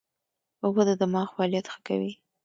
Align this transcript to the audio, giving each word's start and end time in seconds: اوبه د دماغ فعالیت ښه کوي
اوبه 0.65 0.81
د 0.87 0.91
دماغ 1.01 1.27
فعالیت 1.35 1.65
ښه 1.73 1.79
کوي 1.87 2.13